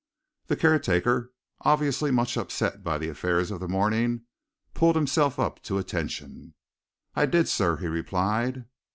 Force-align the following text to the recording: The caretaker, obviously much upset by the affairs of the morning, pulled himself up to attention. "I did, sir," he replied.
The 0.47 0.55
caretaker, 0.55 1.31
obviously 1.59 2.09
much 2.09 2.35
upset 2.35 2.83
by 2.83 2.97
the 2.97 3.07
affairs 3.07 3.51
of 3.51 3.59
the 3.59 3.67
morning, 3.67 4.23
pulled 4.73 4.95
himself 4.95 5.37
up 5.37 5.61
to 5.65 5.77
attention. 5.77 6.55
"I 7.15 7.27
did, 7.27 7.47
sir," 7.47 7.77
he 7.77 7.85
replied. 7.87 8.65